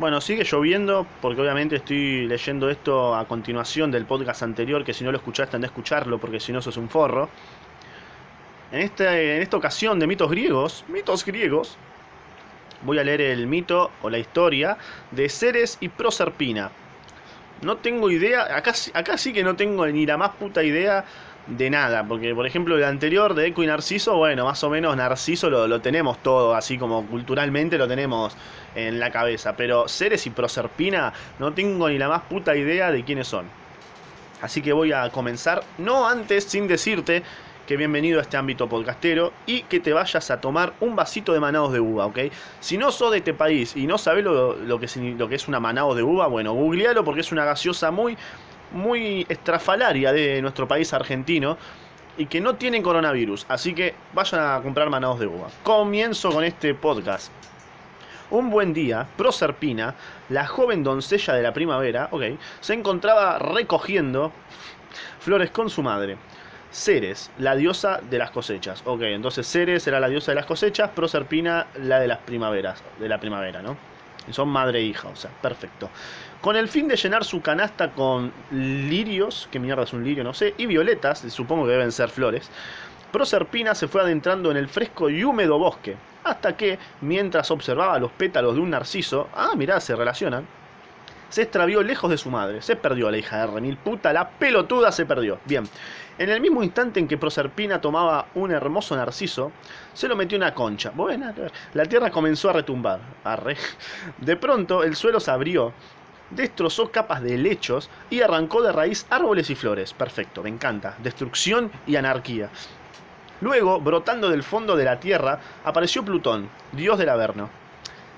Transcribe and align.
Bueno, 0.00 0.22
sigue 0.22 0.44
lloviendo 0.44 1.06
porque 1.20 1.42
obviamente 1.42 1.76
estoy 1.76 2.26
leyendo 2.26 2.70
esto 2.70 3.14
a 3.14 3.28
continuación 3.28 3.90
del 3.90 4.06
podcast 4.06 4.42
anterior, 4.42 4.82
que 4.82 4.94
si 4.94 5.04
no 5.04 5.12
lo 5.12 5.18
escuchaste, 5.18 5.56
anda 5.56 5.66
a 5.66 5.68
escucharlo 5.68 6.16
porque 6.16 6.40
si 6.40 6.54
no 6.54 6.62
sos 6.62 6.78
un 6.78 6.88
forro. 6.88 7.28
En, 8.72 8.80
este, 8.80 9.36
en 9.36 9.42
esta 9.42 9.58
ocasión 9.58 9.98
de 9.98 10.06
mitos 10.06 10.30
griegos, 10.30 10.86
mitos 10.88 11.22
griegos, 11.26 11.76
voy 12.80 12.98
a 12.98 13.04
leer 13.04 13.20
el 13.20 13.46
mito 13.46 13.90
o 14.00 14.08
la 14.08 14.16
historia 14.16 14.78
de 15.10 15.28
Ceres 15.28 15.76
y 15.82 15.90
Proserpina. 15.90 16.70
No 17.60 17.76
tengo 17.76 18.10
idea, 18.10 18.56
acá, 18.56 18.72
acá 18.94 19.18
sí 19.18 19.34
que 19.34 19.44
no 19.44 19.54
tengo 19.54 19.86
ni 19.86 20.06
la 20.06 20.16
más 20.16 20.30
puta 20.30 20.62
idea 20.62 21.04
de 21.50 21.68
nada, 21.68 22.04
porque 22.06 22.34
por 22.34 22.46
ejemplo 22.46 22.76
el 22.76 22.84
anterior 22.84 23.34
de 23.34 23.48
Eco 23.48 23.62
y 23.62 23.66
Narciso, 23.66 24.16
bueno, 24.16 24.44
más 24.44 24.62
o 24.62 24.70
menos 24.70 24.96
Narciso 24.96 25.50
lo, 25.50 25.66
lo, 25.66 25.80
tenemos 25.80 26.18
todo, 26.22 26.54
así 26.54 26.78
como 26.78 27.04
culturalmente 27.06 27.76
lo 27.76 27.88
tenemos 27.88 28.36
en 28.74 29.00
la 29.00 29.10
cabeza, 29.10 29.56
pero 29.56 29.88
Ceres 29.88 30.26
y 30.26 30.30
Proserpina 30.30 31.12
no 31.38 31.52
tengo 31.52 31.88
ni 31.88 31.98
la 31.98 32.08
más 32.08 32.22
puta 32.22 32.56
idea 32.56 32.92
de 32.92 33.04
quiénes 33.04 33.26
son. 33.26 33.46
Así 34.40 34.62
que 34.62 34.72
voy 34.72 34.92
a 34.92 35.10
comenzar, 35.10 35.62
no 35.78 36.08
antes 36.08 36.44
sin 36.44 36.66
decirte 36.66 37.22
que 37.66 37.76
bienvenido 37.76 38.18
a 38.18 38.22
este 38.22 38.36
ámbito 38.36 38.68
podcastero 38.68 39.32
y 39.46 39.62
que 39.62 39.80
te 39.80 39.92
vayas 39.92 40.30
a 40.30 40.40
tomar 40.40 40.72
un 40.80 40.96
vasito 40.96 41.32
de 41.32 41.40
manados 41.40 41.72
de 41.72 41.78
uva, 41.78 42.06
¿ok? 42.06 42.18
Si 42.58 42.78
no 42.78 42.90
sos 42.90 43.12
de 43.12 43.18
este 43.18 43.34
país 43.34 43.76
y 43.76 43.86
no 43.86 43.96
sabes 43.98 44.24
lo, 44.24 44.56
lo, 44.56 44.80
que, 44.80 44.88
lo 45.16 45.28
que 45.28 45.34
es 45.34 45.46
una 45.46 45.60
manados 45.60 45.94
de 45.94 46.02
uva, 46.02 46.26
bueno, 46.26 46.52
googlealo 46.52 47.04
porque 47.04 47.20
es 47.20 47.30
una 47.30 47.44
gaseosa 47.44 47.90
muy 47.90 48.16
muy 48.72 49.26
estrafalaria 49.28 50.12
de 50.12 50.40
nuestro 50.42 50.66
país 50.68 50.92
argentino 50.92 51.56
y 52.16 52.26
que 52.26 52.40
no 52.40 52.56
tienen 52.56 52.82
coronavirus. 52.82 53.46
Así 53.48 53.74
que 53.74 53.94
vayan 54.12 54.40
a 54.40 54.62
comprar 54.62 54.90
manados 54.90 55.20
de 55.20 55.26
uva. 55.26 55.48
Comienzo 55.62 56.30
con 56.30 56.44
este 56.44 56.74
podcast. 56.74 57.32
Un 58.30 58.50
buen 58.50 58.72
día, 58.72 59.08
Proserpina, 59.16 59.94
la 60.28 60.46
joven 60.46 60.84
doncella 60.84 61.34
de 61.34 61.42
la 61.42 61.52
primavera, 61.52 62.08
se 62.60 62.74
encontraba 62.74 63.38
recogiendo 63.38 64.30
flores 65.18 65.50
con 65.50 65.68
su 65.68 65.82
madre. 65.82 66.16
Ceres, 66.70 67.32
la 67.38 67.56
diosa 67.56 68.00
de 68.08 68.18
las 68.18 68.30
cosechas. 68.30 68.82
Ok, 68.86 69.02
entonces 69.02 69.50
Ceres 69.50 69.84
era 69.88 69.98
la 69.98 70.08
diosa 70.08 70.30
de 70.30 70.36
las 70.36 70.46
cosechas, 70.46 70.90
Proserpina 70.90 71.66
la 71.74 71.98
de 71.98 72.06
las 72.06 72.18
primaveras, 72.18 72.84
de 73.00 73.08
la 73.08 73.18
primavera, 73.18 73.62
¿no? 73.62 73.76
Son 74.32 74.48
madre 74.48 74.80
e 74.80 74.82
hija, 74.82 75.08
o 75.08 75.16
sea, 75.16 75.30
perfecto. 75.42 75.88
Con 76.40 76.56
el 76.56 76.68
fin 76.68 76.88
de 76.88 76.96
llenar 76.96 77.24
su 77.24 77.40
canasta 77.42 77.90
con 77.92 78.32
lirios, 78.50 79.48
que 79.50 79.58
mierda 79.58 79.82
es 79.82 79.92
un 79.92 80.04
lirio, 80.04 80.24
no 80.24 80.34
sé, 80.34 80.54
y 80.56 80.66
violetas, 80.66 81.20
supongo 81.28 81.66
que 81.66 81.72
deben 81.72 81.92
ser 81.92 82.08
flores, 82.08 82.50
Proserpina 83.12 83.74
se 83.74 83.88
fue 83.88 84.02
adentrando 84.02 84.50
en 84.50 84.56
el 84.56 84.68
fresco 84.68 85.10
y 85.10 85.24
húmedo 85.24 85.58
bosque, 85.58 85.96
hasta 86.22 86.56
que, 86.56 86.78
mientras 87.00 87.50
observaba 87.50 87.98
los 87.98 88.12
pétalos 88.12 88.54
de 88.54 88.60
un 88.60 88.70
narciso, 88.70 89.28
ah, 89.34 89.50
mirá, 89.56 89.80
se 89.80 89.96
relacionan, 89.96 90.46
se 91.30 91.42
extravió 91.42 91.82
lejos 91.82 92.10
de 92.10 92.18
su 92.18 92.30
madre. 92.30 92.60
Se 92.60 92.76
perdió 92.76 93.10
la 93.10 93.16
hija 93.16 93.38
de 93.38 93.46
Remil. 93.46 93.78
Puta, 93.78 94.12
la 94.12 94.28
pelotuda 94.28 94.92
se 94.92 95.06
perdió. 95.06 95.38
Bien. 95.46 95.64
En 96.18 96.28
el 96.28 96.40
mismo 96.40 96.62
instante 96.62 97.00
en 97.00 97.08
que 97.08 97.16
Proserpina 97.16 97.80
tomaba 97.80 98.26
un 98.34 98.50
hermoso 98.50 98.94
narciso, 98.94 99.52
se 99.94 100.06
lo 100.06 100.16
metió 100.16 100.36
una 100.36 100.52
concha. 100.52 100.92
Bueno, 100.94 101.32
la 101.72 101.86
tierra 101.86 102.10
comenzó 102.10 102.50
a 102.50 102.52
retumbar. 102.52 103.00
Arre. 103.24 103.56
De 104.18 104.36
pronto, 104.36 104.82
el 104.82 104.96
suelo 104.96 105.18
se 105.18 105.30
abrió, 105.30 105.72
destrozó 106.30 106.90
capas 106.90 107.22
de 107.22 107.38
lechos 107.38 107.88
y 108.10 108.20
arrancó 108.20 108.60
de 108.60 108.72
raíz 108.72 109.06
árboles 109.08 109.48
y 109.48 109.54
flores. 109.54 109.94
Perfecto, 109.94 110.42
me 110.42 110.50
encanta. 110.50 110.96
Destrucción 110.98 111.70
y 111.86 111.96
anarquía. 111.96 112.50
Luego, 113.40 113.80
brotando 113.80 114.28
del 114.28 114.42
fondo 114.42 114.76
de 114.76 114.84
la 114.84 115.00
tierra, 115.00 115.40
apareció 115.64 116.04
Plutón, 116.04 116.50
dios 116.72 116.98
del 116.98 117.08
Averno. 117.08 117.59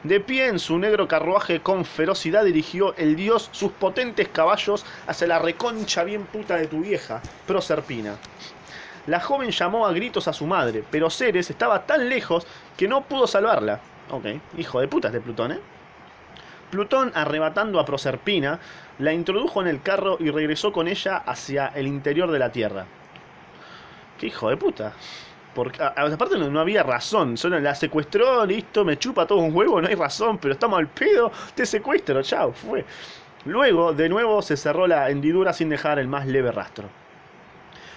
De 0.05 0.19
pie 0.19 0.48
en 0.48 0.58
su 0.58 0.78
negro 0.78 1.06
carruaje 1.06 1.61
con 1.61 1.84
ferocidad 1.84 2.45
dirigió 2.45 2.97
el 2.97 3.14
dios 3.14 3.48
sus 3.53 3.70
potentes 3.70 4.27
caballos 4.28 4.84
hacia 5.06 5.28
la 5.28 5.39
reconcha 5.39 6.03
bien 6.03 6.25
puta 6.25 6.56
de 6.56 6.67
tu 6.67 6.81
vieja, 6.81 7.22
Proserpina. 7.47 8.17
La 9.06 9.20
joven 9.20 9.52
llamó 9.52 9.86
a 9.86 9.92
gritos 9.92 10.27
a 10.27 10.33
su 10.33 10.46
madre, 10.46 10.83
pero 10.91 11.08
Ceres 11.08 11.51
estaba 11.51 11.86
tan 11.86 12.08
lejos 12.08 12.48
que 12.77 12.89
no 12.89 13.02
pudo 13.05 13.29
salvarla. 13.29 13.80
Ok, 14.11 14.27
hijo 14.58 14.80
de 14.80 14.89
puta 14.89 15.08
de 15.11 15.20
Plutón, 15.20 15.52
¿eh? 15.52 15.61
Plutón, 16.73 17.12
arrebatando 17.14 17.79
a 17.79 17.85
Proserpina, 17.85 18.58
la 18.98 19.12
introdujo 19.12 19.61
en 19.61 19.68
el 19.68 19.83
carro 19.83 20.17
y 20.18 20.30
regresó 20.30 20.73
con 20.73 20.89
ella 20.89 21.17
hacia 21.18 21.68
el 21.68 21.86
interior 21.86 22.30
de 22.33 22.39
la 22.41 22.51
Tierra. 22.51 22.86
¡Qué 24.18 24.27
hijo 24.27 24.51
de 24.51 24.57
puta! 24.57 24.95
Porque, 25.55 25.83
aparte 25.83 26.39
no, 26.39 26.61
había 26.61 26.83
razón, 26.83 27.36
solo 27.36 27.61
la 27.61 27.74
secuestró, 27.74 28.46
listo, 28.46 28.85
me 28.85 28.98
chupa 28.98 29.27
todo 29.27 29.39
un 29.39 29.55
huevo, 29.55 29.80
no 29.80 29.89
hay 29.89 29.95
razón, 29.95 30.39
pero 30.39 30.55
estamos 30.55 30.79
al 30.79 30.89
pedo, 30.89 31.30
te 31.55 31.67
secuestro, 31.67 32.23
chao, 32.23 32.52
fue. 32.52 32.85
Luego, 33.45 33.92
de 33.92 34.08
nuevo, 34.08 34.41
se 34.41 34.57
cerró 34.57 34.86
la 34.86 35.11
hendidura 35.11 35.52
sin 35.52 35.68
dejar 35.68 35.98
el 35.98 36.08
más 36.08 36.27
leve 36.27 36.52
rastro. 36.52 36.89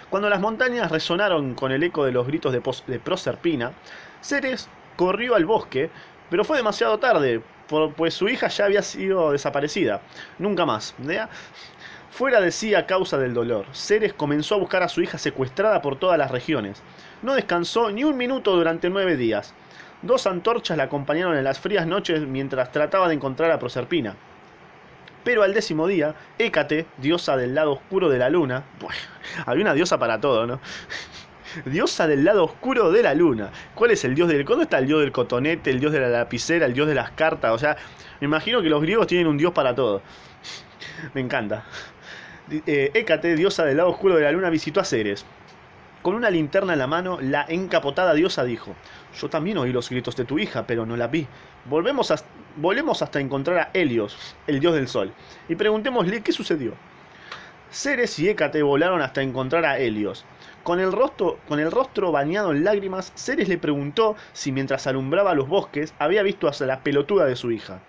Cuando 0.10 0.30
las 0.30 0.40
montañas 0.40 0.92
resonaron 0.92 1.56
con 1.56 1.72
el 1.72 1.84
eco 1.84 2.06
de 2.06 2.12
los 2.12 2.28
gritos 2.28 2.52
de, 2.52 2.62
de 2.88 3.00
Proserpina, 3.00 3.72
Ceres 4.22 4.68
corrió 4.96 5.36
al 5.36 5.46
bosque, 5.46 5.90
pero 6.30 6.44
fue 6.44 6.58
demasiado 6.58 6.98
tarde, 7.00 7.42
pues 7.96 8.14
su 8.14 8.28
hija 8.28 8.48
ya 8.48 8.66
había 8.66 8.82
sido 8.82 9.32
desaparecida. 9.32 10.02
Nunca 10.40 10.66
más. 10.66 10.96
¿ya? 11.00 11.30
Fuera 12.16 12.40
de 12.40 12.54
sí 12.54 12.74
a 12.76 12.86
causa 12.86 13.18
del 13.18 13.34
dolor, 13.34 13.66
Ceres 13.74 14.14
comenzó 14.14 14.56
a 14.56 14.58
buscar 14.58 14.82
a 14.82 14.88
su 14.88 15.02
hija 15.02 15.18
secuestrada 15.18 15.82
por 15.82 16.00
todas 16.00 16.18
las 16.18 16.32
regiones. 16.32 16.82
No 17.22 17.34
descansó 17.34 17.92
ni 17.92 18.06
un 18.06 18.16
minuto 18.16 18.56
durante 18.56 18.90
nueve 18.90 19.18
días. 19.18 19.54
Dos 20.02 20.26
antorchas 20.26 20.78
la 20.78 20.84
acompañaron 20.84 21.36
en 21.36 21.44
las 21.44 21.60
frías 21.60 21.86
noches 21.86 22.22
mientras 22.22 22.72
trataba 22.72 23.10
de 23.10 23.16
encontrar 23.16 23.52
a 23.52 23.60
Proserpina. 23.60 24.16
Pero 25.26 25.44
al 25.44 25.54
décimo 25.54 25.88
día, 25.88 26.16
Hécate, 26.40 26.86
diosa 27.00 27.36
del 27.36 27.54
lado 27.54 27.74
oscuro 27.74 28.08
de 28.08 28.20
la 28.20 28.30
luna, 28.30 28.64
bueno, 28.80 29.02
había 29.46 29.64
una 29.64 29.74
diosa 29.74 30.00
para 30.00 30.22
todo, 30.22 30.48
¿no? 30.48 30.62
diosa 31.66 32.08
del 32.08 32.24
lado 32.24 32.46
oscuro 32.46 32.94
de 32.94 33.04
la 33.04 33.14
luna. 33.14 33.52
¿Cuál 33.74 33.92
es 33.92 34.06
el 34.06 34.16
dios 34.16 34.30
del... 34.30 34.46
¿Cuándo 34.46 34.64
está 34.64 34.78
el 34.78 34.88
dios 34.88 35.02
del 35.02 35.12
cotonete, 35.12 35.70
el 35.70 35.82
dios 35.82 35.92
de 35.92 36.00
la 36.00 36.08
lapicera, 36.08 36.66
el 36.66 36.74
dios 36.74 36.88
de 36.88 36.96
las 36.96 37.12
cartas? 37.12 37.52
O 37.52 37.58
sea, 37.58 37.76
me 38.22 38.26
imagino 38.28 38.62
que 38.62 38.70
los 38.70 38.82
griegos 38.82 39.06
tienen 39.06 39.28
un 39.28 39.38
dios 39.38 39.52
para 39.52 39.76
todo. 39.76 40.02
me 41.14 41.20
encanta. 41.20 41.66
Eh, 42.52 42.92
Hécate, 42.94 43.36
diosa 43.36 43.66
del 43.66 43.78
lado 43.78 43.90
oscuro 43.90 44.16
de 44.16 44.24
la 44.24 44.32
luna, 44.32 44.50
visitó 44.50 44.80
a 44.80 44.86
Ceres. 44.86 45.26
Con 46.04 46.14
una 46.14 46.30
linterna 46.30 46.74
en 46.74 46.80
la 46.80 46.86
mano, 46.86 47.18
la 47.20 47.44
encapotada 47.50 48.14
diosa 48.14 48.44
dijo, 48.44 48.76
Yo 49.20 49.30
también 49.30 49.58
oí 49.58 49.72
los 49.72 49.90
gritos 49.90 50.16
de 50.16 50.26
tu 50.26 50.38
hija, 50.38 50.68
pero 50.68 50.86
no 50.86 50.96
la 50.96 51.08
vi. 51.08 51.26
Volvemos 51.66 53.02
hasta 53.02 53.20
encontrar 53.20 53.58
a 53.58 53.70
Helios, 53.74 54.36
el 54.46 54.60
dios 54.60 54.76
del 54.76 54.88
sol, 54.88 55.12
y 55.50 55.56
preguntémosle 55.56 56.22
qué 56.22 56.32
sucedió. 56.32 56.74
Ceres 57.72 58.20
y 58.20 58.30
Hécate 58.30 58.62
volaron 58.62 59.02
hasta 59.02 59.24
encontrar 59.24 59.66
a 59.66 59.80
Helios. 59.80 60.24
Con 60.62 60.80
el, 60.80 60.92
rostro, 60.92 61.40
con 61.48 61.60
el 61.60 61.72
rostro 61.72 62.12
bañado 62.12 62.52
en 62.52 62.64
lágrimas, 62.64 63.12
Ceres 63.16 63.50
le 63.50 63.58
preguntó 63.58 64.16
si 64.34 64.52
mientras 64.52 64.86
alumbraba 64.86 65.34
los 65.34 65.48
bosques 65.48 65.96
había 65.98 66.22
visto 66.22 66.48
a 66.48 66.66
la 66.66 66.82
pelotuda 66.82 67.26
de 67.26 67.36
su 67.36 67.52
hija. 67.52 67.82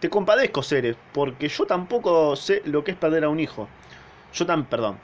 Te 0.00 0.10
compadezco, 0.10 0.62
Ceres, 0.62 0.96
porque 1.12 1.48
yo 1.48 1.64
tampoco 1.64 2.36
sé 2.36 2.62
lo 2.66 2.84
que 2.84 2.90
es 2.90 2.96
perder 2.96 3.24
a 3.24 3.28
un 3.30 3.40
hijo. 3.40 3.68
Yo 4.34 4.44
tan, 4.44 4.66
perdón. 4.66 4.98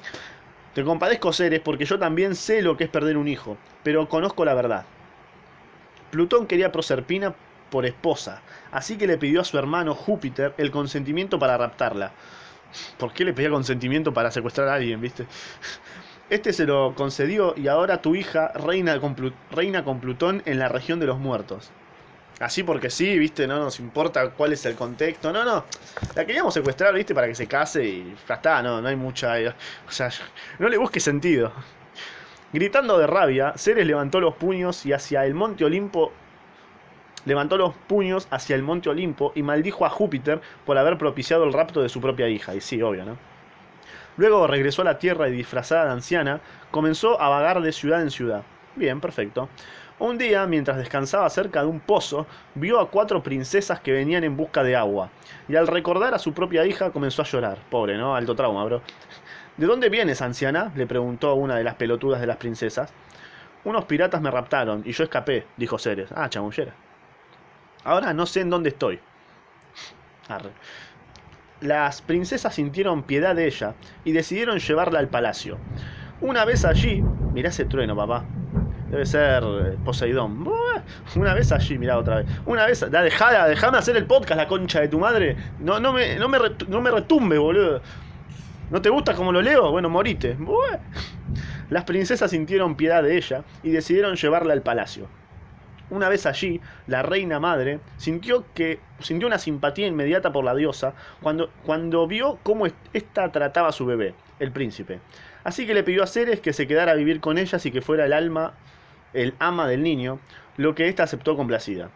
Te 0.75 0.85
compadezco, 0.85 1.33
Ceres, 1.33 1.61
porque 1.61 1.87
yo 1.87 1.99
también 1.99 2.35
sé 2.35 2.63
lo 2.63 2.77
que 2.77 2.85
es 2.85 2.91
perder 2.91 3.17
un 3.17 3.29
hijo, 3.29 3.57
pero 3.83 4.09
conozco 4.09 4.45
la 4.45 4.55
verdad. 4.55 4.85
Plutón 6.11 6.47
quería 6.47 6.67
a 6.67 6.73
Proserpina 6.73 7.35
por 7.71 7.87
esposa, 7.87 8.43
así 8.71 8.99
que 8.99 9.07
le 9.07 9.17
pidió 9.17 9.41
a 9.41 9.45
su 9.45 9.57
hermano 9.57 9.95
Júpiter 9.95 10.55
el 10.59 10.71
consentimiento 10.71 11.39
para 11.39 11.57
raptarla. 11.57 12.13
¿Por 12.99 13.15
qué 13.15 13.25
le 13.25 13.33
pedía 13.33 13.49
consentimiento 13.49 14.13
para 14.13 14.31
secuestrar 14.31 14.69
a 14.69 14.75
alguien, 14.75 15.01
viste? 15.01 15.27
Este 16.29 16.53
se 16.53 16.67
lo 16.67 16.95
concedió 16.95 17.55
y 17.57 17.69
ahora 17.69 18.01
tu 18.01 18.15
hija 18.15 18.49
reina 18.55 19.01
con, 19.01 19.17
reina 19.51 19.85
con 19.85 20.01
Plutón 20.01 20.43
en 20.47 20.59
la 20.59 20.69
región 20.69 21.01
de 21.01 21.07
los 21.07 21.19
muertos. 21.19 21.71
Así 22.41 22.63
porque 22.63 22.91
sí, 22.91 23.19
viste, 23.19 23.47
no 23.47 23.59
nos 23.59 23.79
importa 23.79 24.31
cuál 24.31 24.53
es 24.53 24.65
el 24.67 24.75
contexto. 24.75 25.33
No, 25.33 25.45
no. 25.45 25.65
La 26.15 26.25
queríamos 26.25 26.55
secuestrar, 26.55 26.93
viste, 26.95 27.15
para 27.15 27.29
que 27.29 27.35
se 27.35 27.47
case 27.47 27.85
y 27.85 28.17
ya 28.29 28.35
está, 28.35 28.63
no, 28.63 28.81
no 28.81 28.89
hay 28.89 28.97
mucha. 28.97 29.39
Eh, 29.39 29.49
o 29.49 29.91
sea, 29.91 30.11
no 30.59 30.69
le 30.69 30.77
busque 30.77 30.99
sentido. 30.99 31.53
Gritando 32.53 32.99
de 32.99 33.07
rabia, 33.07 33.55
Ceres 33.57 33.87
levantó 33.87 34.21
los 34.21 34.35
puños 34.35 34.85
y 34.85 34.93
hacia 34.93 35.25
el 35.25 35.35
monte 35.35 35.65
Olimpo. 35.65 36.13
Levantó 37.25 37.57
los 37.57 37.75
puños 37.75 38.27
hacia 38.31 38.57
el 38.57 38.63
monte 38.63 38.91
Olimpo 38.91 39.33
y 39.35 39.43
maldijo 39.43 39.87
a 39.87 39.91
Júpiter 39.91 40.41
por 40.67 40.77
haber 40.77 40.99
propiciado 40.99 41.45
el 41.45 41.53
rapto 41.53 41.81
de 41.81 41.89
su 41.89 42.01
propia 42.01 42.29
hija. 42.29 42.55
Y 42.55 42.61
sí, 42.61 42.83
obvio, 42.83 43.05
¿no? 43.05 43.17
Luego 44.17 44.47
regresó 44.47 44.83
a 44.83 44.85
la 44.85 44.99
tierra 44.99 45.29
y 45.29 45.33
disfrazada 45.33 45.87
de 45.87 45.93
anciana, 45.93 46.41
comenzó 46.71 47.21
a 47.21 47.29
vagar 47.29 47.63
de 47.63 47.73
ciudad 47.73 48.03
en 48.03 48.11
ciudad. 48.11 48.43
Bien, 48.77 49.01
perfecto. 49.01 49.49
Un 49.99 50.19
día, 50.19 50.47
mientras 50.47 50.79
descansaba 50.79 51.29
cerca 51.31 51.61
de 51.61 51.67
un 51.67 51.81
pozo, 51.81 52.27
vio 52.55 52.81
a 52.81 52.91
cuatro 52.91 53.23
princesas 53.23 53.81
que 53.81 53.93
venían 53.93 54.25
en 54.25 54.37
busca 54.37 54.63
de 54.63 54.75
agua, 54.75 55.11
y 55.49 55.57
al 55.57 55.67
recordar 55.67 56.15
a 56.15 56.19
su 56.19 56.33
propia 56.33 56.67
hija 56.67 56.91
comenzó 56.91 57.23
a 57.23 57.27
llorar. 57.27 57.59
Pobre, 57.71 57.97
¿no? 57.97 58.17
Alto 58.17 58.35
trauma, 58.35 58.65
bro. 58.65 58.83
¿De 59.57 59.67
dónde 59.67 59.91
vienes, 59.91 60.23
anciana? 60.23 60.73
le 60.75 60.87
preguntó 60.87 61.35
una 61.35 61.57
de 61.57 61.65
las 61.65 61.75
pelotudas 61.75 62.21
de 62.21 62.27
las 62.27 62.39
princesas. 62.39 62.93
Unos 63.65 63.85
piratas 63.85 64.21
me 64.21 64.31
raptaron 64.31 64.83
y 64.85 64.93
yo 64.93 65.05
escapé, 65.05 65.47
dicho 65.57 65.79
Ceres. 65.79 66.11
Ah, 66.15 66.29
chamullera. 66.29 66.75
Ahora 67.85 68.13
no 68.13 68.27
sé 68.27 68.41
en 68.41 68.51
dónde 68.51 68.71
estoy. 68.71 68.99
Arre. 70.29 70.51
Las 71.61 72.03
princesas 72.03 72.55
sintieron 72.55 73.05
piedad 73.05 73.37
de 73.37 73.47
ella 73.47 73.75
y 74.05 74.13
decidieron 74.13 74.59
llevarla 74.59 74.99
al 74.99 75.09
palacio. 75.09 75.61
Una 76.21 76.45
vez 76.45 76.65
allí, 76.65 77.05
mirá 77.33 77.51
ese 77.51 77.65
trueno, 77.65 77.95
papá. 77.95 78.27
Debe 78.93 79.07
ser 79.07 79.43
eh, 79.43 79.77
Poseidón. 79.85 80.47
Una 81.17 81.33
vez 81.35 81.51
allí, 81.51 81.79
mirá 81.79 81.97
otra 81.99 82.17
vez. 82.17 82.27
Una 82.45 82.67
vez. 82.67 82.81
Da, 82.91 83.03
dejá- 83.03 83.49
dejame 83.49 83.79
hacer 83.79 83.97
el 83.97 84.05
podcast, 84.05 84.37
la 84.39 84.47
concha 84.47 84.81
de 84.81 84.89
tu 84.89 84.99
madre. 84.99 85.37
No, 85.59 85.81
no, 85.81 85.95
me, 85.95 86.17
no, 86.17 86.29
me, 86.29 86.39
no 86.69 86.81
me 86.83 86.91
retumbe, 86.91 87.39
boludo. 87.39 87.81
¿No 88.71 88.83
te 88.83 88.91
gusta 88.91 89.15
como 89.15 89.33
lo 89.33 89.41
leo? 89.41 89.71
Bueno, 89.71 89.89
morite. 89.89 90.37
Las 91.71 91.85
princesas 91.85 92.31
sintieron 92.31 92.77
piedad 92.77 93.03
de 93.03 93.17
ella 93.17 93.45
y 93.63 93.71
decidieron 93.71 94.15
llevarla 94.17 94.53
al 94.53 94.61
palacio. 94.63 95.09
Una 95.89 96.09
vez 96.09 96.27
allí, 96.27 96.61
la 96.87 97.03
reina 97.03 97.41
madre 97.41 97.81
sintió 97.97 98.45
que 98.55 98.79
sintió 98.99 99.27
una 99.27 99.39
simpatía 99.39 99.87
inmediata 99.87 100.33
por 100.33 100.45
la 100.45 100.55
diosa 100.55 100.95
cuando, 101.23 101.51
cuando 101.65 102.07
vio 102.07 102.39
cómo 102.43 102.67
ésta 102.93 103.31
trataba 103.33 103.69
a 103.69 103.73
su 103.73 103.85
bebé, 103.87 104.15
el 104.39 104.53
príncipe. 104.53 105.01
Así 105.45 105.67
que 105.67 105.75
le 105.75 105.83
pidió 105.83 106.03
a 106.03 106.07
Ceres 106.07 106.41
que 106.41 106.53
se 106.53 106.67
quedara 106.67 106.93
a 106.93 106.95
vivir 106.95 107.21
con 107.21 107.37
ellas 107.37 107.65
y 107.67 107.71
que 107.71 107.83
fuera 107.83 108.07
el 108.07 108.13
alma, 108.15 108.55
el 109.15 109.35
ama 109.39 109.69
del 109.69 109.83
niño, 109.83 110.19
lo 110.57 110.75
que 110.75 110.89
ésta 110.89 111.03
aceptó 111.05 111.37
complacida. 111.37 111.91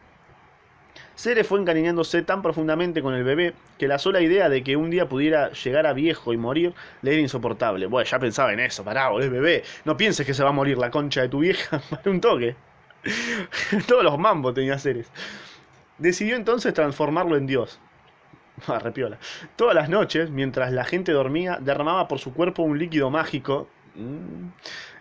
Ceres 1.14 1.46
fue 1.46 1.58
encariñándose 1.60 2.22
tan 2.22 2.42
profundamente 2.42 3.02
con 3.02 3.14
el 3.14 3.24
bebé 3.24 3.54
que 3.78 3.88
la 3.88 3.98
sola 3.98 4.20
idea 4.20 4.48
de 4.50 4.62
que 4.62 4.76
un 4.76 4.90
día 4.90 5.08
pudiera 5.08 5.50
llegar 5.52 5.86
a 5.86 5.94
viejo 5.94 6.32
y 6.32 6.36
morir 6.36 6.74
le 7.00 7.12
era 7.12 7.20
insoportable. 7.20 7.86
Bueno, 7.86 8.08
ya 8.08 8.18
pensaba 8.18 8.52
en 8.52 8.60
eso, 8.60 8.84
pará, 8.84 9.08
boludo, 9.08 9.30
bebé. 9.30 9.64
No 9.84 9.96
pienses 9.96 10.26
que 10.26 10.34
se 10.34 10.42
va 10.42 10.50
a 10.50 10.52
morir 10.52 10.76
la 10.76 10.90
concha 10.90 11.22
de 11.22 11.28
tu 11.28 11.40
vieja, 11.40 11.80
para 11.90 12.10
un 12.10 12.20
toque. 12.20 12.54
Todos 13.88 14.04
los 14.04 14.18
mambos 14.18 14.54
tenía 14.54 14.78
Ceres. 14.78 15.10
Decidió 15.98 16.36
entonces 16.36 16.74
transformarlo 16.74 17.36
en 17.36 17.46
Dios. 17.46 17.80
Ah, 18.68 18.78
repiola. 18.78 19.18
Todas 19.56 19.74
las 19.74 19.90
noches, 19.90 20.30
mientras 20.30 20.72
la 20.72 20.84
gente 20.84 21.12
dormía, 21.12 21.58
derramaba 21.60 22.08
por 22.08 22.18
su 22.18 22.32
cuerpo 22.32 22.62
un 22.62 22.78
líquido 22.78 23.10
mágico 23.10 23.68
mm, 23.96 24.52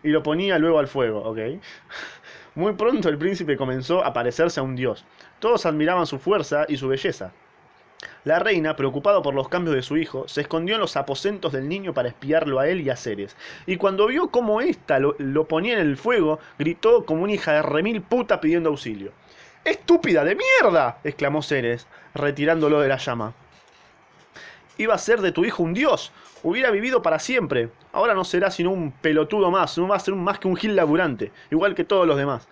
y 0.03 0.09
lo 0.09 0.23
ponía 0.23 0.57
luego 0.57 0.79
al 0.79 0.87
fuego, 0.87 1.23
¿ok? 1.23 1.39
Muy 2.55 2.73
pronto 2.73 3.09
el 3.09 3.17
príncipe 3.17 3.57
comenzó 3.57 4.03
a 4.03 4.13
parecerse 4.13 4.59
a 4.59 4.63
un 4.63 4.75
dios. 4.75 5.05
Todos 5.39 5.65
admiraban 5.65 6.05
su 6.05 6.19
fuerza 6.19 6.65
y 6.69 6.77
su 6.77 6.87
belleza. 6.87 7.33
La 8.23 8.39
reina, 8.39 8.75
preocupada 8.75 9.21
por 9.21 9.33
los 9.33 9.49
cambios 9.49 9.75
de 9.75 9.81
su 9.81 9.97
hijo, 9.97 10.27
se 10.27 10.41
escondió 10.41 10.75
en 10.75 10.81
los 10.81 10.95
aposentos 10.95 11.53
del 11.53 11.67
niño 11.67 11.93
para 11.93 12.09
espiarlo 12.09 12.59
a 12.59 12.67
él 12.67 12.81
y 12.81 12.89
a 12.89 12.95
Ceres. 12.95 13.35
Y 13.65 13.77
cuando 13.77 14.07
vio 14.07 14.29
cómo 14.29 14.61
ésta 14.61 14.99
lo, 14.99 15.15
lo 15.17 15.47
ponía 15.47 15.73
en 15.73 15.79
el 15.79 15.97
fuego, 15.97 16.39
gritó 16.57 17.05
como 17.05 17.23
una 17.23 17.33
hija 17.33 17.53
de 17.53 17.61
remil 17.61 18.01
puta 18.01 18.41
pidiendo 18.41 18.69
auxilio. 18.69 19.11
¡Estúpida 19.63 20.23
de 20.23 20.35
mierda! 20.35 20.99
exclamó 21.03 21.41
Ceres, 21.41 21.87
retirándolo 22.13 22.79
de 22.79 22.87
la 22.87 22.97
llama. 22.97 23.33
Iba 24.77 24.93
a 24.93 24.99
ser 24.99 25.21
de 25.21 25.31
tu 25.31 25.45
hijo 25.45 25.63
un 25.63 25.73
dios. 25.73 26.11
Hubiera 26.43 26.71
vivido 26.71 27.01
para 27.01 27.19
siempre. 27.19 27.69
Ahora 27.93 28.13
no 28.13 28.23
será 28.23 28.51
sino 28.51 28.71
un 28.71 28.91
pelotudo 28.91 29.51
más. 29.51 29.77
No 29.77 29.87
va 29.87 29.95
a 29.95 29.99
ser 29.99 30.15
más 30.15 30.39
que 30.39 30.47
un 30.47 30.55
gil 30.55 30.75
laburante. 30.75 31.31
Igual 31.51 31.75
que 31.75 31.83
todos 31.83 32.05
los 32.05 32.17
demás. 32.17 32.47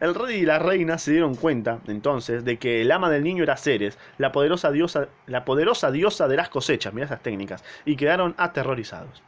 El 0.00 0.14
rey 0.14 0.40
y 0.40 0.46
la 0.46 0.58
reina 0.58 0.98
se 0.98 1.12
dieron 1.12 1.34
cuenta, 1.36 1.78
entonces, 1.86 2.44
de 2.44 2.58
que 2.58 2.82
el 2.82 2.90
ama 2.90 3.08
del 3.10 3.22
niño 3.22 3.42
era 3.44 3.56
Ceres, 3.56 3.98
la 4.18 4.32
poderosa 4.32 4.70
diosa, 4.70 5.08
la 5.26 5.44
poderosa 5.44 5.90
diosa 5.90 6.28
de 6.28 6.36
las 6.36 6.48
cosechas, 6.48 6.92
mira 6.92 7.06
esas 7.06 7.22
técnicas, 7.22 7.64
y 7.84 7.96
quedaron 7.96 8.34
aterrorizados. 8.36 9.22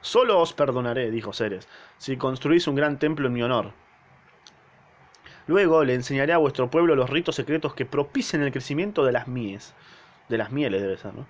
Solo 0.00 0.40
os 0.40 0.52
perdonaré, 0.52 1.10
dijo 1.10 1.32
Ceres, 1.32 1.68
si 1.98 2.16
construís 2.16 2.66
un 2.66 2.74
gran 2.74 2.98
templo 2.98 3.28
en 3.28 3.32
mi 3.32 3.42
honor. 3.42 3.72
Luego 5.46 5.84
le 5.84 5.94
enseñaré 5.94 6.32
a 6.32 6.38
vuestro 6.38 6.70
pueblo 6.70 6.94
los 6.94 7.10
ritos 7.10 7.34
secretos 7.34 7.74
que 7.74 7.86
propicien 7.86 8.42
el 8.42 8.52
crecimiento 8.52 9.04
de 9.04 9.12
las 9.12 9.26
mies. 9.26 9.74
De 10.32 10.38
las 10.38 10.50
mieles 10.50 10.80
debe 10.80 10.96
ser, 10.96 11.12
¿no? 11.12 11.26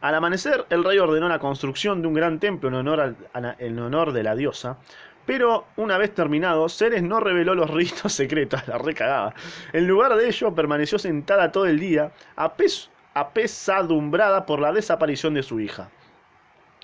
Al 0.00 0.16
amanecer, 0.16 0.66
el 0.68 0.82
rey 0.82 0.98
ordenó 0.98 1.28
la 1.28 1.38
construcción 1.38 2.02
de 2.02 2.08
un 2.08 2.14
gran 2.14 2.40
templo 2.40 2.68
en 2.68 2.74
honor, 2.74 3.14
en 3.60 3.78
honor 3.78 4.12
de 4.12 4.24
la 4.24 4.34
diosa, 4.34 4.78
pero 5.26 5.66
una 5.76 5.96
vez 5.96 6.12
terminado, 6.12 6.68
Ceres 6.68 7.04
no 7.04 7.20
reveló 7.20 7.54
los 7.54 7.70
ritos 7.70 8.12
secretos, 8.20 8.66
la 8.66 8.78
recagaba. 8.78 9.32
En 9.72 9.86
lugar 9.86 10.16
de 10.16 10.26
ello, 10.26 10.52
permaneció 10.56 10.98
sentada 10.98 11.52
todo 11.52 11.66
el 11.66 11.78
día, 11.78 12.10
apes- 12.36 12.90
apesadumbrada 13.14 14.44
por 14.44 14.58
la 14.58 14.72
desaparición 14.72 15.34
de 15.34 15.44
su 15.44 15.60
hija. 15.60 15.92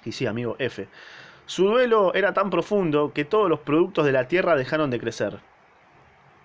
Y 0.04 0.12
sí, 0.12 0.24
amigo, 0.26 0.54
F. 0.60 0.86
Su 1.46 1.66
duelo 1.66 2.14
era 2.14 2.32
tan 2.34 2.50
profundo 2.50 3.12
que 3.12 3.24
todos 3.24 3.48
los 3.50 3.58
productos 3.60 4.06
de 4.06 4.12
la 4.12 4.28
tierra 4.28 4.54
dejaron 4.54 4.90
de 4.90 5.00
crecer. 5.00 5.40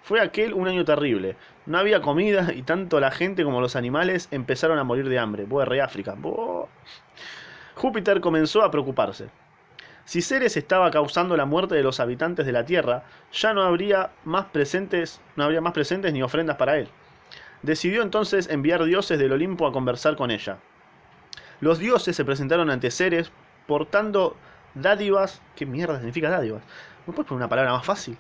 Fue 0.04 0.20
aquel 0.20 0.54
un 0.54 0.68
año 0.68 0.84
terrible. 0.84 1.38
No 1.66 1.78
había 1.78 2.02
comida 2.02 2.54
y 2.54 2.64
tanto 2.64 3.00
la 3.00 3.10
gente 3.10 3.46
como 3.46 3.62
los 3.62 3.78
animales 3.78 4.28
empezaron 4.32 4.78
a 4.78 4.84
morir 4.84 5.08
de 5.08 5.18
hambre. 5.18 5.46
Buah, 5.46 5.64
re 5.64 5.82
África. 5.82 6.16
Júpiter 7.76 8.20
comenzó 8.20 8.64
a 8.64 8.70
preocuparse. 8.70 9.30
Si 10.04 10.22
Ceres 10.22 10.58
estaba 10.58 10.92
causando 10.92 11.38
la 11.38 11.46
muerte 11.46 11.76
de 11.76 11.84
los 11.84 12.02
habitantes 12.02 12.46
de 12.46 12.52
la 12.52 12.66
Tierra, 12.66 13.04
ya 13.32 13.54
no 13.54 13.64
habría 13.64 14.12
más 14.26 14.48
presentes, 14.48 15.22
no 15.38 15.46
habría 15.46 15.62
más 15.62 15.72
presentes 15.72 16.12
ni 16.12 16.22
ofrendas 16.22 16.58
para 16.58 16.78
él. 16.78 16.90
Decidió 17.62 18.02
entonces 18.02 18.50
enviar 18.50 18.84
dioses 18.84 19.18
del 19.18 19.32
Olimpo 19.32 19.66
a 19.66 19.72
conversar 19.72 20.18
con 20.18 20.32
ella. 20.32 20.58
Los 21.62 21.80
dioses 21.80 22.14
se 22.14 22.26
presentaron 22.26 22.70
ante 22.70 22.92
Ceres 22.92 23.32
portando 23.68 24.36
dádivas. 24.74 25.42
¿Qué 25.56 25.66
mierda 25.66 25.96
significa 25.96 26.30
dádivas? 26.30 26.62
¿No 27.08 27.14
puedes 27.14 27.30
poner 27.30 27.44
una 27.44 27.50
palabra 27.50 27.72
más 27.72 27.86
fácil? 27.86 28.18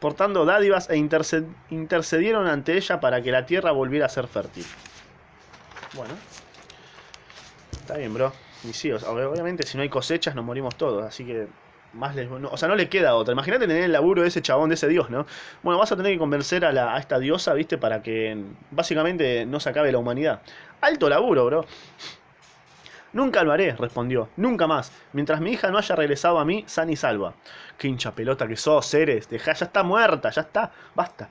Portando 0.00 0.44
dádivas 0.44 0.88
e 0.90 0.96
interced- 0.96 1.52
intercedieron 1.68 2.46
ante 2.46 2.76
ella 2.76 3.00
para 3.00 3.22
que 3.22 3.30
la 3.32 3.46
tierra 3.46 3.72
volviera 3.72 4.06
a 4.06 4.08
ser 4.08 4.26
fértil. 4.26 4.64
Bueno, 5.94 6.14
está 7.80 7.96
bien, 7.96 8.14
bro. 8.14 8.32
O 8.64 8.72
sea, 8.72 9.10
obviamente 9.10 9.66
si 9.66 9.76
no 9.76 9.82
hay 9.82 9.88
cosechas 9.88 10.34
nos 10.34 10.44
morimos 10.44 10.76
todos, 10.76 11.04
así 11.04 11.26
que 11.26 11.48
más 11.92 12.14
no- 12.16 12.48
o 12.48 12.56
sea, 12.56 12.68
no 12.68 12.74
le 12.76 12.88
queda 12.88 13.14
otra. 13.16 13.32
Imagínate 13.32 13.66
tener 13.66 13.82
el 13.84 13.92
laburo 13.92 14.22
de 14.22 14.28
ese 14.28 14.40
chabón, 14.40 14.70
de 14.70 14.76
ese 14.76 14.88
dios, 14.88 15.10
¿no? 15.10 15.26
Bueno, 15.62 15.78
vas 15.78 15.92
a 15.92 15.96
tener 15.96 16.12
que 16.12 16.18
convencer 16.18 16.64
a, 16.64 16.72
la, 16.72 16.94
a 16.94 16.98
esta 16.98 17.18
diosa, 17.18 17.52
¿viste? 17.54 17.76
Para 17.76 18.02
que 18.02 18.44
básicamente 18.70 19.44
no 19.44 19.60
se 19.60 19.68
acabe 19.68 19.92
la 19.92 19.98
humanidad. 19.98 20.42
Alto 20.80 21.08
laburo, 21.10 21.44
bro. 21.44 21.66
Nunca 23.12 23.42
lo 23.44 23.52
haré, 23.52 23.76
respondió. 23.76 24.28
Nunca 24.36 24.66
más. 24.66 24.92
Mientras 25.12 25.40
mi 25.40 25.52
hija 25.52 25.70
no 25.70 25.78
haya 25.78 25.94
regresado 25.96 26.38
a 26.38 26.44
mí, 26.44 26.64
sana 26.66 26.92
y 26.92 26.96
salva. 26.96 27.34
Qué 27.76 27.88
hincha 27.88 28.14
pelota 28.14 28.48
que 28.48 28.56
sos, 28.56 28.86
Ceres. 28.86 29.28
Dejá, 29.28 29.52
ya 29.52 29.66
está 29.66 29.82
muerta, 29.82 30.30
ya 30.30 30.42
está. 30.42 30.72
Basta. 30.94 31.28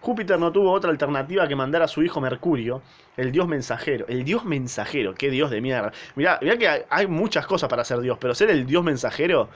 Júpiter 0.00 0.38
no 0.38 0.52
tuvo 0.52 0.70
otra 0.70 0.90
alternativa 0.90 1.48
que 1.48 1.56
mandar 1.56 1.82
a 1.82 1.88
su 1.88 2.02
hijo 2.02 2.20
Mercurio, 2.20 2.80
el 3.16 3.32
dios 3.32 3.48
mensajero. 3.48 4.06
El 4.08 4.24
dios 4.24 4.44
mensajero, 4.44 5.14
qué 5.14 5.30
dios 5.30 5.50
de 5.50 5.60
mierda. 5.60 5.92
Mirá, 6.14 6.38
mirá 6.40 6.56
que 6.56 6.84
hay, 6.88 7.06
muchas 7.06 7.46
cosas 7.46 7.68
para 7.68 7.84
ser 7.84 7.98
dios, 8.00 8.16
pero 8.20 8.34
ser 8.34 8.50
el 8.50 8.66
dios 8.66 8.84
mensajero, 8.84 9.48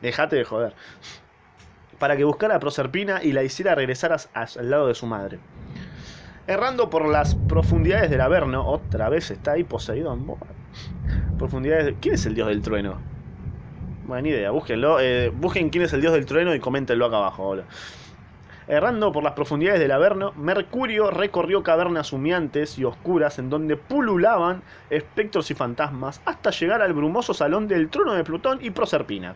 dejate 0.00 0.36
de 0.36 0.44
joder. 0.44 0.74
Para 1.98 2.16
que 2.16 2.24
buscara 2.24 2.54
a 2.54 2.60
Proserpina 2.60 3.22
y 3.22 3.32
la 3.32 3.42
hiciera 3.42 3.74
regresar 3.74 4.16
al 4.32 4.70
lado 4.70 4.86
de 4.86 4.94
su 4.94 5.06
madre. 5.06 5.40
Errando 6.46 6.88
por 6.88 7.08
las 7.08 7.34
profundidades 7.34 8.10
del 8.10 8.20
Averno, 8.20 8.66
otra 8.66 9.08
vez 9.08 9.30
está 9.30 9.52
ahí 9.52 9.64
Poseidón. 9.64 10.24
Profundidades 11.36 11.86
de- 11.86 11.94
¿Quién 11.96 12.14
es 12.14 12.26
el 12.26 12.34
dios 12.34 12.48
del 12.48 12.62
trueno? 12.62 13.00
Buena 14.02 14.28
idea, 14.28 14.50
búsquenlo. 14.50 14.98
eh, 15.00 15.30
busquen 15.30 15.70
quién 15.70 15.84
es 15.84 15.92
el 15.92 16.00
dios 16.00 16.12
del 16.12 16.26
trueno 16.26 16.54
y 16.54 16.60
coméntenlo 16.60 17.06
acá 17.06 17.16
abajo. 17.18 17.56
Errando 18.66 19.10
por 19.12 19.24
las 19.24 19.32
profundidades 19.32 19.80
del 19.80 19.90
Averno, 19.90 20.32
Mercurio 20.36 21.10
recorrió 21.10 21.62
cavernas 21.62 22.12
humeantes 22.12 22.78
y 22.78 22.84
oscuras 22.84 23.38
en 23.38 23.50
donde 23.50 23.76
pululaban 23.76 24.62
espectros 24.90 25.50
y 25.50 25.54
fantasmas 25.54 26.20
hasta 26.24 26.50
llegar 26.50 26.80
al 26.80 26.92
brumoso 26.92 27.34
salón 27.34 27.66
del 27.66 27.90
trono 27.90 28.14
de 28.14 28.22
Plutón 28.24 28.58
y 28.62 28.70
Proserpina. 28.70 29.34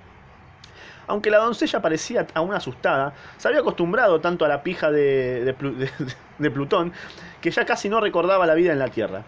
Aunque 1.06 1.30
la 1.30 1.38
doncella 1.38 1.82
parecía 1.82 2.26
aún 2.34 2.54
asustada, 2.54 3.14
se 3.36 3.48
había 3.48 3.60
acostumbrado 3.60 4.20
tanto 4.20 4.44
a 4.44 4.48
la 4.48 4.62
pija 4.62 4.90
de- 4.90 5.44
de 6.38 6.50
Plutón 6.50 6.92
que 7.40 7.50
ya 7.50 7.64
casi 7.66 7.88
no 7.88 8.00
recordaba 8.00 8.46
la 8.46 8.54
vida 8.54 8.72
en 8.72 8.78
la 8.78 8.88
Tierra. 8.88 9.24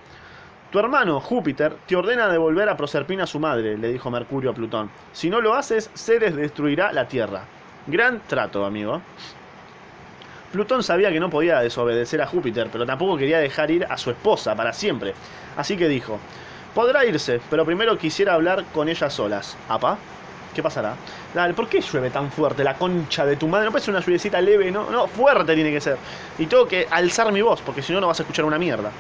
Tu 0.71 0.81
hermano, 0.81 1.21
Júpiter, 1.21 1.77
te 1.87 1.95
ordena 1.95 2.29
devolver 2.29 2.69
a 2.69 2.77
Proserpina 2.77 3.25
a 3.25 3.27
su 3.27 3.39
madre, 3.39 3.79
le 3.79 3.93
dijo 3.93 4.11
Mercurio 4.11 4.51
a 4.51 4.55
Plutón. 4.55 4.91
Si 5.13 5.31
no 5.31 5.41
lo 5.41 5.55
haces, 5.55 5.91
Ceres 5.95 6.35
destruirá 6.35 6.93
la 6.93 7.07
Tierra. 7.07 7.45
Gran 7.87 8.21
trato, 8.27 8.65
amigo. 8.65 9.01
Plutón 10.51 10.83
sabía 10.83 11.13
que 11.13 11.21
no 11.21 11.31
podía 11.31 11.61
desobedecer 11.61 12.21
a 12.21 12.27
Júpiter, 12.27 12.69
pero 12.73 12.85
tampoco 12.85 13.17
quería 13.17 13.39
dejar 13.39 13.71
ir 13.71 13.87
a 13.89 13.97
su 13.97 14.11
esposa 14.11 14.57
para 14.57 14.73
siempre. 14.73 15.15
Así 15.57 15.77
que 15.77 15.87
dijo, 15.87 16.19
podrá 16.75 17.05
irse, 17.05 17.41
pero 17.49 17.65
primero 17.65 17.97
quisiera 17.97 18.35
hablar 18.35 18.65
con 18.75 18.89
ellas 18.89 19.13
solas. 19.13 19.57
¿Apa? 19.69 19.99
¿Qué 20.53 20.65
pasará? 20.65 20.97
Dale, 21.33 21.55
¿por 21.55 21.69
qué 21.69 21.81
llueve 21.81 22.11
tan 22.11 22.33
fuerte 22.33 22.65
la 22.65 22.75
concha 22.75 23.25
de 23.25 23.37
tu 23.37 23.47
madre? 23.47 23.67
No 23.67 23.71
puede 23.71 23.85
ser 23.85 23.95
una 23.95 24.05
lluviecita 24.05 24.41
leve, 24.41 24.73
no, 24.73 24.91
no, 24.91 25.07
fuerte 25.07 25.55
tiene 25.55 25.71
que 25.71 25.81
ser. 25.81 25.97
Y 26.39 26.47
tengo 26.47 26.67
que 26.67 26.89
alzar 26.91 27.31
mi 27.31 27.43
voz, 27.43 27.61
porque 27.61 27.83
si 27.83 27.93
no, 27.93 28.01
no 28.01 28.09
vas 28.09 28.19
a 28.19 28.23
escuchar 28.25 28.45
una 28.45 28.59
mierda. 28.59 28.91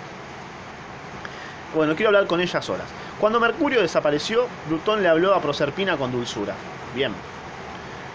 Bueno, 1.76 1.94
quiero 1.94 2.08
hablar 2.08 2.26
con 2.26 2.40
ellas 2.40 2.64
solas. 2.64 2.86
Cuando 3.20 3.38
Mercurio 3.38 3.82
desapareció, 3.82 4.46
Plutón 4.66 5.02
le 5.02 5.08
habló 5.08 5.34
a 5.34 5.42
Proserpina 5.42 5.98
con 5.98 6.10
dulzura. 6.10 6.54
Bien. 6.94 7.12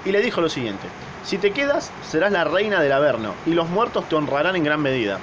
Y 0.03 0.12
le 0.12 0.20
dijo 0.20 0.41
lo 0.41 0.50
siguiente. 0.50 0.88
Si 1.24 1.38
te 1.38 1.51
quedas, 1.51 1.91
serás 2.01 2.32
la 2.32 2.44
reina 2.44 2.82
del 2.82 2.91
Averno, 2.91 3.36
y 3.46 3.51
los 3.51 3.70
muertos 3.70 4.10
te 4.10 4.15
honrarán 4.15 4.56
en 4.56 4.63
gran 4.63 4.82
medida. 4.82 5.20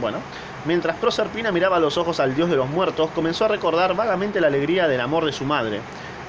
Bueno, 0.00 0.20
Mientras 0.64 0.96
Proserpina 0.96 1.52
miraba 1.52 1.76
a 1.76 1.80
los 1.80 1.96
ojos 1.96 2.20
al 2.20 2.34
dios 2.34 2.50
de 2.50 2.56
los 2.56 2.68
muertos, 2.68 3.10
comenzó 3.14 3.46
a 3.46 3.48
recordar 3.48 3.94
vagamente 3.94 4.42
la 4.42 4.48
alegría 4.48 4.88
del 4.88 5.00
amor 5.00 5.24
de 5.24 5.32
su 5.32 5.46
madre, 5.46 5.80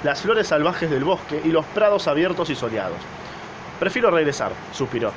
las 0.03 0.21
flores 0.21 0.47
salvajes 0.47 0.89
del 0.89 1.03
bosque 1.03 1.41
y 1.43 1.49
los 1.49 1.65
prados 1.65 2.07
abiertos 2.07 2.49
y 2.49 2.55
soleados. 2.55 2.97
Prefiero 3.79 4.09
regresar, 4.09 4.53
suspiró. 4.71 5.11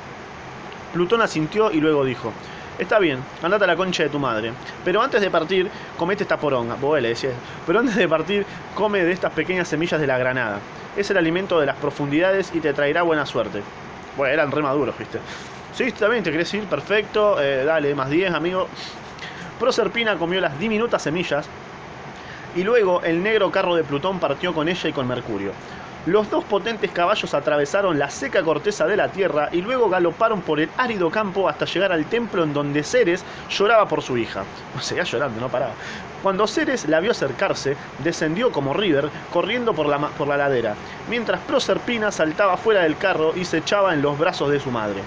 Plutón 0.93 1.21
asintió 1.21 1.71
y 1.71 1.79
luego 1.79 2.03
dijo, 2.03 2.33
Está 2.77 2.99
bien, 2.99 3.19
andate 3.41 3.63
a 3.63 3.67
la 3.67 3.77
concha 3.77 4.03
de 4.03 4.09
tu 4.09 4.19
madre. 4.19 4.51
Pero 4.83 5.01
antes 5.01 5.21
de 5.21 5.31
partir, 5.31 5.69
comete 5.97 6.23
esta 6.23 6.37
poronga. 6.37 6.75
Vos 6.75 7.01
le 7.01 7.09
decía, 7.09 7.29
pero 7.65 7.79
antes 7.79 7.95
de 7.95 8.07
partir, 8.07 8.45
come 8.75 9.03
de 9.03 9.13
estas 9.13 9.31
pequeñas 9.31 9.69
semillas 9.69 9.99
de 9.99 10.07
la 10.07 10.17
granada. 10.17 10.59
Es 10.97 11.09
el 11.09 11.17
alimento 11.17 11.59
de 11.59 11.67
las 11.67 11.77
profundidades 11.77 12.51
y 12.53 12.59
te 12.59 12.73
traerá 12.73 13.03
buena 13.03 13.25
suerte. 13.25 13.61
Bueno, 14.17 14.33
eran 14.33 14.51
re 14.51 14.61
maduros, 14.61 14.97
viste. 14.97 15.19
Sí, 15.73 15.93
bien, 16.09 16.23
te 16.23 16.31
querés 16.31 16.53
ir, 16.53 16.65
perfecto. 16.65 17.41
Eh, 17.41 17.63
dale, 17.63 17.95
más 17.95 18.09
10, 18.09 18.33
amigo. 18.33 18.67
Proserpina 19.57 20.17
comió 20.17 20.41
las 20.41 20.59
diminutas 20.59 21.01
semillas 21.01 21.47
y 22.57 22.63
luego 22.63 23.01
el 23.03 23.23
negro 23.23 23.51
carro 23.51 23.75
de 23.75 23.83
Plutón 23.83 24.19
partió 24.19 24.53
con 24.53 24.67
ella 24.67 24.89
y 24.89 24.93
con 24.93 25.07
Mercurio. 25.07 25.51
Los 26.05 26.29
dos 26.29 26.43
potentes 26.43 26.91
caballos 26.91 27.33
atravesaron 27.33 27.97
la 27.97 28.11
seca 28.11 28.43
corteza 28.43 28.85
de 28.85 28.95
la 28.95 29.07
tierra 29.07 29.49
y 29.51 29.61
luego 29.61 29.89
galoparon 29.89 30.41
por 30.41 30.59
el 30.59 30.69
árido 30.77 31.09
campo 31.09 31.49
hasta 31.49 31.65
llegar 31.65 31.91
al 31.91 32.05
templo 32.05 32.43
en 32.43 32.53
donde 32.53 32.83
Ceres 32.83 33.23
lloraba 33.49 33.87
por 33.87 34.03
su 34.03 34.15
hija. 34.15 34.43
Seguía 34.81 35.03
llorando, 35.03 35.41
no 35.41 35.49
paraba. 35.49 35.73
Cuando 36.21 36.45
Ceres 36.45 36.87
la 36.87 36.99
vio 36.99 37.09
acercarse, 37.09 37.75
descendió 38.03 38.51
como 38.51 38.73
River, 38.73 39.09
corriendo 39.33 39.73
por 39.73 39.87
la, 39.87 39.97
por 40.09 40.27
la 40.27 40.37
ladera, 40.37 40.75
mientras 41.09 41.41
Proserpina 41.41 42.11
saltaba 42.11 42.55
fuera 42.55 42.83
del 42.83 42.97
carro 42.97 43.33
y 43.35 43.43
se 43.43 43.57
echaba 43.57 43.91
en 43.95 44.03
los 44.03 44.17
brazos 44.19 44.51
de 44.51 44.59
su 44.59 44.69
madre. 44.69 45.01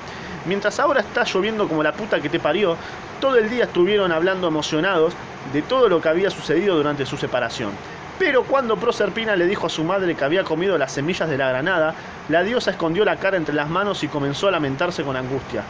Mientras 0.47 0.81
ahora 0.81 1.01
está 1.01 1.23
lloviendo 1.23 1.69
como 1.69 1.85
la 1.85 1.93
puta 1.93 2.21
que 2.21 2.29
te 2.29 2.41
parió, 2.41 2.77
todo 3.21 3.37
el 3.37 3.49
día 3.51 3.65
estuvieron 3.65 4.11
hablando 4.11 4.49
emocionados 4.49 5.13
de 5.53 5.63
todo 5.63 5.89
lo 5.89 6.01
que 6.01 6.09
había 6.09 6.31
sucedido 6.31 6.77
durante 6.77 7.07
su 7.07 7.17
separación. 7.17 7.71
Pero 8.19 8.43
cuando 8.43 8.77
Proserpina 8.77 9.37
le 9.37 9.47
dijo 9.47 9.67
a 9.67 9.71
su 9.71 9.85
madre 9.85 10.15
que 10.17 10.25
había 10.25 10.43
comido 10.43 10.77
las 10.77 10.93
semillas 10.93 11.29
de 11.29 11.39
la 11.39 11.51
granada, 11.51 11.95
la 12.29 12.43
diosa 12.43 12.73
escondió 12.73 13.05
la 13.05 13.17
cara 13.17 13.37
entre 13.37 13.55
las 13.55 13.69
manos 13.69 14.03
y 14.03 14.09
comenzó 14.09 14.49
a 14.49 14.51
lamentarse 14.51 15.05
con 15.05 15.17
angustia. 15.17 15.63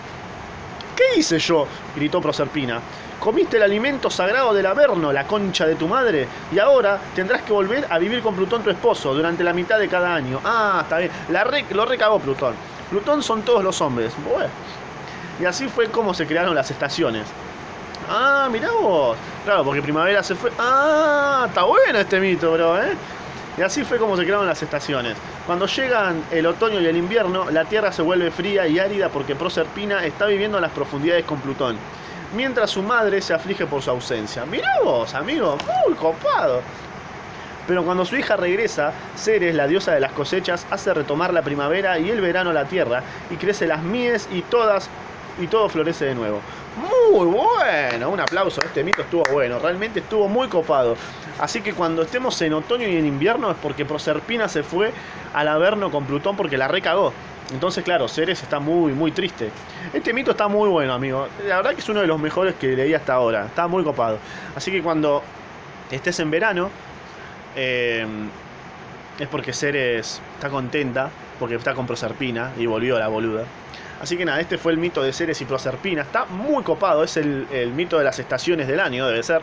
¿Qué 0.96 1.20
hice 1.20 1.38
yo? 1.38 1.66
gritó 1.94 2.20
Proserpina. 2.20 2.80
Comiste 3.20 3.56
el 3.56 3.64
alimento 3.64 4.10
sagrado 4.10 4.54
del 4.54 4.66
Averno, 4.66 5.12
la 5.12 5.26
concha 5.26 5.66
de 5.66 5.74
tu 5.74 5.88
madre, 5.88 6.26
y 6.50 6.58
ahora 6.58 6.98
tendrás 7.14 7.42
que 7.42 7.52
volver 7.52 7.86
a 7.90 7.98
vivir 7.98 8.22
con 8.22 8.34
Plutón 8.34 8.62
tu 8.62 8.70
esposo 8.70 9.12
durante 9.12 9.44
la 9.44 9.52
mitad 9.52 9.78
de 9.78 9.88
cada 9.88 10.14
año. 10.14 10.40
Ah, 10.44 10.80
está 10.82 10.98
bien. 10.98 11.10
La 11.28 11.44
lo 11.44 11.84
recagó 11.84 12.18
Plutón. 12.18 12.54
Plutón 12.90 13.22
son 13.22 13.42
todos 13.42 13.62
los 13.62 13.80
hombres. 13.80 14.12
Bueno. 14.24 14.48
Y 15.40 15.44
así 15.44 15.68
fue 15.68 15.88
como 15.88 16.14
se 16.14 16.26
crearon 16.26 16.54
las 16.54 16.70
estaciones. 16.70 17.26
Ah, 18.08 18.48
mirá 18.50 18.70
vos. 18.72 19.16
Claro, 19.44 19.64
porque 19.64 19.82
primavera 19.82 20.22
se 20.22 20.34
fue. 20.34 20.50
Ah, 20.58 21.46
está 21.48 21.64
bueno 21.64 21.98
este 21.98 22.20
mito, 22.20 22.52
bro, 22.52 22.82
¿eh? 22.82 22.92
Y 23.56 23.62
así 23.62 23.82
fue 23.82 23.98
como 23.98 24.16
se 24.16 24.22
crearon 24.22 24.46
las 24.46 24.62
estaciones. 24.62 25.16
Cuando 25.46 25.66
llegan 25.66 26.22
el 26.30 26.46
otoño 26.46 26.80
y 26.80 26.86
el 26.86 26.96
invierno, 26.96 27.50
la 27.50 27.64
Tierra 27.64 27.90
se 27.90 28.02
vuelve 28.02 28.30
fría 28.30 28.68
y 28.68 28.78
árida 28.78 29.08
porque 29.08 29.34
Proserpina 29.34 30.04
está 30.04 30.26
viviendo 30.26 30.58
en 30.58 30.62
las 30.62 30.70
profundidades 30.70 31.24
con 31.24 31.40
Plutón. 31.40 31.76
Mientras 32.36 32.70
su 32.70 32.82
madre 32.82 33.20
se 33.20 33.34
aflige 33.34 33.66
por 33.66 33.82
su 33.82 33.90
ausencia. 33.90 34.44
Mirá 34.44 34.68
vos, 34.84 35.14
amigo, 35.14 35.56
muy 35.86 35.96
copado. 35.96 36.60
Pero 37.66 37.84
cuando 37.84 38.04
su 38.04 38.16
hija 38.16 38.36
regresa, 38.36 38.92
Ceres, 39.16 39.54
la 39.54 39.66
diosa 39.66 39.92
de 39.92 40.00
las 40.00 40.12
cosechas, 40.12 40.66
hace 40.70 40.94
retomar 40.94 41.34
la 41.34 41.42
primavera 41.42 41.98
y 41.98 42.10
el 42.10 42.20
verano 42.20 42.52
la 42.52 42.64
tierra, 42.66 43.02
y 43.30 43.36
crece 43.36 43.66
las 43.66 43.82
mies 43.82 44.28
y 44.32 44.42
todas 44.42 44.88
y 45.40 45.46
todo 45.46 45.68
florece 45.68 46.06
de 46.06 46.14
nuevo. 46.14 46.40
Muy 47.10 47.26
bueno, 47.26 48.10
un 48.10 48.20
aplauso, 48.20 48.60
este 48.62 48.84
mito 48.84 49.02
estuvo 49.02 49.22
bueno, 49.32 49.58
realmente 49.58 50.00
estuvo 50.00 50.28
muy 50.28 50.48
copado. 50.48 50.96
Así 51.38 51.60
que 51.60 51.72
cuando 51.72 52.02
estemos 52.02 52.40
en 52.42 52.52
otoño 52.52 52.86
y 52.88 52.96
en 52.96 53.06
invierno 53.06 53.50
es 53.50 53.56
porque 53.60 53.84
Proserpina 53.84 54.48
se 54.48 54.62
fue 54.62 54.92
al 55.34 55.48
Averno 55.48 55.90
con 55.90 56.04
Plutón 56.04 56.36
porque 56.36 56.56
la 56.56 56.68
recagó. 56.68 57.12
Entonces, 57.52 57.82
claro, 57.82 58.08
Ceres 58.08 58.42
está 58.42 58.60
muy, 58.60 58.92
muy 58.92 59.10
triste. 59.10 59.50
Este 59.94 60.12
mito 60.12 60.32
está 60.32 60.48
muy 60.48 60.68
bueno, 60.68 60.92
amigo. 60.92 61.28
La 61.46 61.56
verdad 61.56 61.74
que 61.74 61.80
es 61.80 61.88
uno 61.88 62.00
de 62.00 62.06
los 62.06 62.20
mejores 62.20 62.54
que 62.56 62.76
leí 62.76 62.92
hasta 62.92 63.14
ahora. 63.14 63.46
Está 63.46 63.66
muy 63.66 63.82
copado. 63.84 64.18
Así 64.54 64.70
que 64.70 64.82
cuando 64.82 65.22
estés 65.90 66.20
en 66.20 66.30
verano, 66.30 66.68
eh, 67.56 68.06
es 69.18 69.28
porque 69.28 69.52
Ceres 69.52 70.20
está 70.34 70.50
contenta, 70.50 71.10
porque 71.38 71.54
está 71.54 71.74
con 71.74 71.86
Proserpina 71.86 72.52
y 72.58 72.66
volvió 72.66 72.98
la 72.98 73.08
boluda. 73.08 73.44
Así 74.00 74.16
que 74.16 74.24
nada, 74.24 74.40
este 74.40 74.58
fue 74.58 74.72
el 74.72 74.78
mito 74.78 75.02
de 75.02 75.12
Ceres 75.12 75.40
y 75.40 75.44
Proserpina. 75.44 76.02
Está 76.02 76.24
muy 76.26 76.62
copado, 76.62 77.02
es 77.02 77.16
el, 77.16 77.72
mito 77.74 77.98
de 77.98 78.04
las 78.04 78.18
estaciones 78.18 78.68
del 78.68 78.80
año, 78.80 79.06
debe 79.06 79.22
ser. 79.22 79.42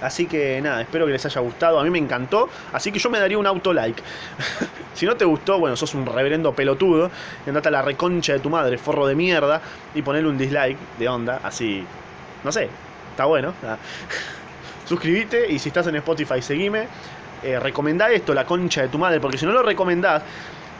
Así 0.00 0.26
que 0.26 0.60
nada, 0.60 0.82
espero 0.82 1.06
que 1.06 1.12
les 1.12 1.24
haya 1.24 1.40
gustado. 1.40 1.80
A 1.80 1.84
mí 1.84 1.90
me 1.90 1.98
encantó. 1.98 2.48
Así 2.72 2.92
que 2.92 2.98
yo 2.98 3.10
me 3.10 3.18
daría 3.18 3.38
un 3.38 3.46
auto 3.46 3.72
like. 3.72 4.02
si 4.94 5.06
no 5.06 5.16
te 5.16 5.24
gustó, 5.24 5.58
bueno, 5.58 5.76
sos 5.76 5.94
un 5.94 6.04
reverendo 6.06 6.52
pelotudo. 6.52 7.10
Andate 7.46 7.68
a 7.68 7.70
la 7.70 7.82
reconcha 7.82 8.34
de 8.34 8.38
tu 8.38 8.50
madre, 8.50 8.76
forro 8.76 9.06
de 9.06 9.14
mierda. 9.14 9.62
Y 9.94 10.02
ponele 10.02 10.28
un 10.28 10.36
dislike 10.36 10.78
de 10.98 11.08
onda. 11.08 11.40
Así. 11.42 11.84
No 12.44 12.52
sé. 12.52 12.68
Está 13.10 13.24
bueno. 13.24 13.54
Suscríbete 14.86 15.50
y 15.50 15.58
si 15.58 15.70
estás 15.70 15.86
en 15.86 15.96
Spotify, 15.96 16.42
seguime. 16.42 16.86
Eh, 17.42 17.58
recomendá 17.58 18.10
esto, 18.10 18.34
la 18.34 18.44
concha 18.44 18.82
de 18.82 18.88
tu 18.88 18.98
madre. 18.98 19.20
Porque 19.20 19.38
si 19.38 19.46
no 19.46 19.52
lo 19.52 19.62
recomendás, 19.62 20.22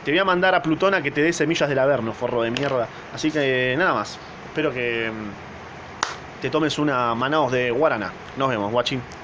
te 0.05 0.11
voy 0.11 0.19
a 0.19 0.25
mandar 0.25 0.55
a 0.55 0.63
Plutona 0.63 1.03
que 1.03 1.11
te 1.11 1.23
dé 1.23 1.33
semillas 1.33 1.69
del 1.69 1.79
Averno, 1.79 2.13
forro 2.13 2.43
de 2.43 2.51
mierda. 2.51 2.89
Así 3.13 3.31
que 3.31 3.75
nada 3.77 3.95
más. 3.95 4.19
Espero 4.47 4.73
que 4.73 5.11
mm, 5.11 6.43
te 6.43 6.51
tomes 6.51 6.79
una 6.79 7.15
manaos 7.15 7.51
de 7.51 7.71
guarana. 7.71 8.13
Nos 8.37 8.51
vemos, 8.51 8.71
guachín. 8.71 9.05